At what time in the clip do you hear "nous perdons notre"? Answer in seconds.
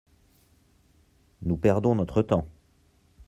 1.43-2.23